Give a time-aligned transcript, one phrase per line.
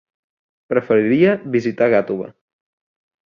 [0.73, 2.31] Preferiria visitar Gàtova.